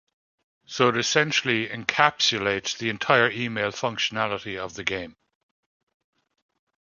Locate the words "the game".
4.73-5.15